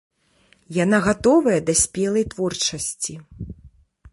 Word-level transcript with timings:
Яна 0.83 0.97
гатовая 1.07 1.57
да 1.67 1.73
спелай 1.83 2.25
творчасці. 2.35 3.13